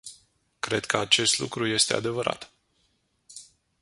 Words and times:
Cred 0.59 0.85
că 0.85 0.97
acest 0.97 1.39
lucru 1.39 1.67
este 1.67 1.93
adevărat. 1.93 2.51